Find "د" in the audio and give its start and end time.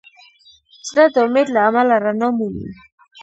1.13-1.15